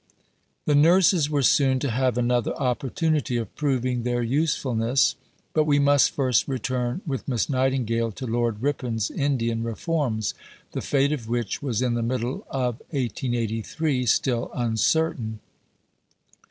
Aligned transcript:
VII 0.65 0.73
The 0.73 0.79
nurses 0.81 1.29
were 1.29 1.43
soon 1.43 1.77
to 1.77 1.91
have 1.91 2.17
another 2.17 2.55
opportunity 2.55 3.37
of 3.37 3.55
proving 3.55 4.01
their 4.01 4.23
usefulness; 4.23 5.13
but 5.53 5.65
we 5.65 5.77
must 5.77 6.09
first 6.09 6.47
return, 6.47 7.01
with 7.05 7.27
Miss 7.27 7.47
Nightingale, 7.49 8.11
to 8.13 8.25
Lord 8.25 8.63
Ripon's 8.63 9.11
Indian 9.11 9.61
reforms, 9.61 10.33
the 10.71 10.81
fate 10.81 11.11
of 11.11 11.27
which 11.29 11.61
was 11.61 11.83
in 11.83 11.93
the 11.93 12.01
middle 12.01 12.47
of 12.49 12.79
1883 12.89 14.07
still 14.07 14.49
uncertain. 14.55 15.39